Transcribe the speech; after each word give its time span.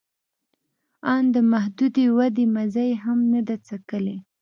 آن 1.13 1.23
د 1.35 1.37
محدودې 1.51 2.05
ودې 2.17 2.45
مزه 2.55 2.83
یې 2.89 2.95
هم 3.03 3.19
نه 3.33 3.41
ده 3.47 3.55
څکلې 3.67 4.17